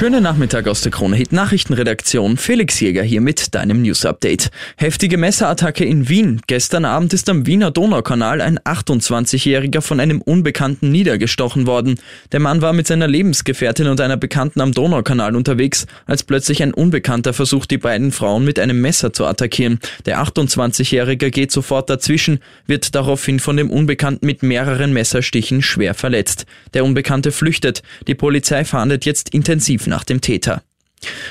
[0.00, 2.38] Schönen Nachmittag aus der Krone Hit Nachrichtenredaktion.
[2.38, 4.50] Felix Jäger hier mit deinem News Update.
[4.78, 6.40] Heftige Messerattacke in Wien.
[6.46, 12.00] Gestern Abend ist am Wiener Donaukanal ein 28-Jähriger von einem Unbekannten niedergestochen worden.
[12.32, 16.72] Der Mann war mit seiner Lebensgefährtin und einer Bekannten am Donaukanal unterwegs, als plötzlich ein
[16.72, 19.80] Unbekannter versucht, die beiden Frauen mit einem Messer zu attackieren.
[20.06, 26.46] Der 28-Jährige geht sofort dazwischen, wird daraufhin von dem Unbekannten mit mehreren Messerstichen schwer verletzt.
[26.72, 27.82] Der Unbekannte flüchtet.
[28.06, 30.62] Die Polizei fahndet jetzt intensiv nach dem Täter.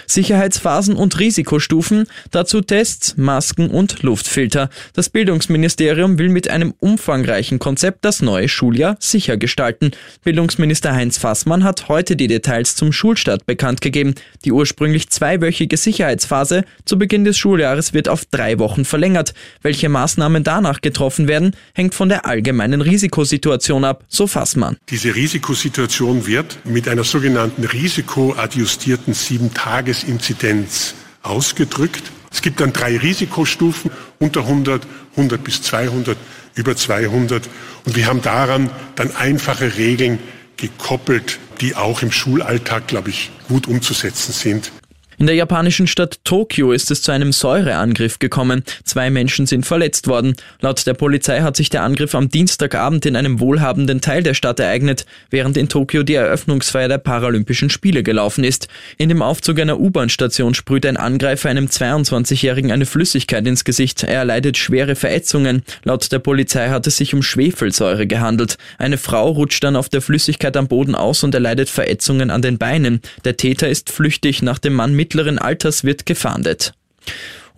[0.07, 4.69] Sicherheitsphasen und Risikostufen, dazu Tests, Masken und Luftfilter.
[4.93, 9.91] Das Bildungsministerium will mit einem umfangreichen Konzept das neue Schuljahr sicher gestalten.
[10.23, 14.15] Bildungsminister Heinz Fassmann hat heute die Details zum Schulstart bekannt gegeben.
[14.45, 19.33] Die ursprünglich zweiwöchige Sicherheitsphase zu Beginn des Schuljahres wird auf drei Wochen verlängert.
[19.61, 24.77] Welche Maßnahmen danach getroffen werden, hängt von der allgemeinen Risikosituation ab, so Fassmann.
[24.89, 32.03] Diese Risikosituation wird mit einer sogenannten risikoadjustierten sieben Tagesinzidenz ausgedrückt.
[32.31, 36.17] Es gibt dann drei Risikostufen unter 100, 100 bis 200,
[36.55, 37.49] über 200.
[37.85, 40.19] Und wir haben daran dann einfache Regeln
[40.55, 44.71] gekoppelt, die auch im Schulalltag, glaube ich, gut umzusetzen sind.
[45.19, 48.63] In der japanischen Stadt Tokio ist es zu einem Säureangriff gekommen.
[48.85, 50.37] Zwei Menschen sind verletzt worden.
[50.61, 54.61] Laut der Polizei hat sich der Angriff am Dienstagabend in einem wohlhabenden Teil der Stadt
[54.61, 58.69] ereignet, während in Tokio die Eröffnungsfeier der Paralympischen Spiele gelaufen ist.
[58.97, 64.03] In dem Aufzug einer U-Bahn-Station sprüht ein Angreifer einem 22-Jährigen eine Flüssigkeit ins Gesicht.
[64.03, 65.63] Er erleidet schwere Verätzungen.
[65.83, 68.57] Laut der Polizei hat es sich um Schwefelsäure gehandelt.
[68.77, 72.57] Eine Frau rutscht dann auf der Flüssigkeit am Boden aus und erleidet Verätzungen an den
[72.57, 73.01] Beinen.
[73.25, 76.73] Der Täter ist flüchtig, nach dem Mann mit mittleren Alters wird gefahndet.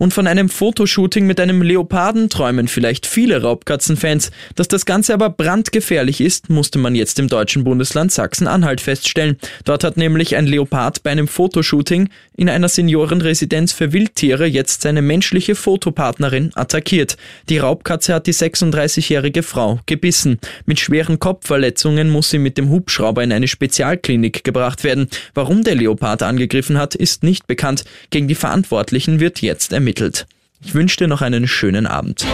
[0.02, 4.32] Und von einem Fotoshooting mit einem Leoparden träumen vielleicht viele Raubkatzenfans.
[4.56, 9.36] Dass das Ganze aber brandgefährlich ist, musste man jetzt im deutschen Bundesland Sachsen-Anhalt feststellen.
[9.64, 15.02] Dort hat nämlich ein Leopard bei einem Fotoshooting in einer Seniorenresidenz für Wildtiere jetzt seine
[15.02, 17.16] menschliche Fotopartnerin attackiert.
[17.48, 20.40] Die Raubkatze hat die 36-jährige Frau gebissen.
[20.66, 25.06] Mit schweren Kopfverletzungen muss sie mit dem Hubschrauber in eine Spezialklinik gebracht werden.
[25.32, 27.84] Warum der Leopard angegriffen hat, ist nicht bekannt.
[28.10, 30.26] Gegen die Verantwortlichen wird jetzt ermittelt ermittelt.
[30.64, 32.24] Ich wünsche dir noch einen schönen Abend.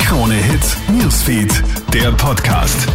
[0.00, 1.62] Krone Hits, Newsfeed,
[1.92, 2.88] der Podcast.